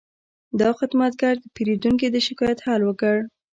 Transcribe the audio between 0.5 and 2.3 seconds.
دا خدمتګر د پیرودونکي د